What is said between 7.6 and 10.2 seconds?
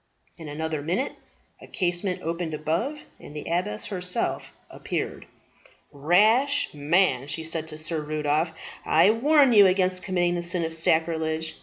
to Sir Rudolph, "I warn you against